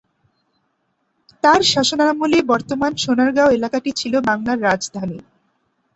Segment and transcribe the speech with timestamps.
[1.43, 5.19] তার শাসনামলে বর্তমান সোনারগাঁও এলাকাটি ছিল বাংলার রাজধানী।